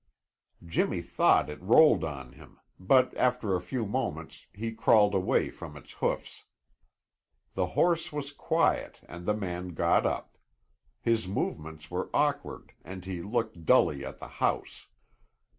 Jimmy 0.65 1.03
thought 1.03 1.47
it 1.47 1.61
rolled 1.61 2.03
on 2.03 2.31
him, 2.33 2.59
but 2.79 3.15
after 3.15 3.53
a 3.53 3.61
few 3.61 3.85
moments 3.85 4.47
he 4.51 4.71
crawled 4.71 5.13
away 5.13 5.51
from 5.51 5.77
its 5.77 5.91
hoofs. 5.91 6.45
The 7.53 7.67
horse 7.77 8.11
was 8.11 8.31
quiet 8.31 9.01
and 9.07 9.27
the 9.27 9.35
man 9.35 9.75
got 9.75 10.07
up. 10.07 10.39
His 11.01 11.27
movements 11.27 11.91
were 11.91 12.09
awkward 12.15 12.71
and 12.83 13.05
he 13.05 13.21
looked 13.21 13.63
dully 13.63 14.03
at 14.03 14.17
the 14.17 14.27
house. 14.41 14.87